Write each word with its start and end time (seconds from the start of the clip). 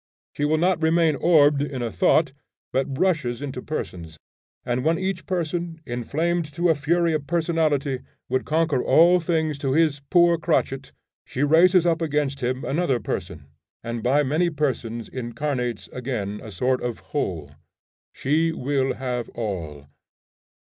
She 0.33 0.45
will 0.45 0.57
not 0.57 0.81
remain 0.81 1.15
orbed 1.15 1.61
in 1.61 1.83
a 1.83 1.91
thought, 1.91 2.33
but 2.73 2.97
rushes 2.97 3.39
into 3.39 3.61
persons; 3.61 4.17
and 4.65 4.83
when 4.83 4.97
each 4.97 5.27
person, 5.27 5.79
inflamed 5.85 6.51
to 6.55 6.69
a 6.69 6.73
fury 6.73 7.13
of 7.13 7.27
personality, 7.27 7.99
would 8.27 8.43
conquer 8.43 8.81
all 8.83 9.19
things 9.19 9.59
to 9.59 9.73
his 9.73 9.99
poor 10.09 10.39
crotchet, 10.39 10.91
she 11.23 11.43
raises 11.43 11.85
up 11.85 12.01
against 12.01 12.41
him 12.41 12.65
another 12.65 12.99
person, 12.99 13.45
and 13.83 14.01
by 14.01 14.23
many 14.23 14.49
persons 14.49 15.07
incarnates 15.07 15.87
again 15.89 16.41
a 16.43 16.49
sort 16.49 16.81
of 16.81 16.97
whole. 17.13 17.51
She 18.11 18.51
will 18.51 18.95
have 18.95 19.29
all. 19.35 19.85